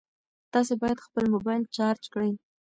[0.53, 2.31] تاسي باید خپل موبایل چارج کړئ.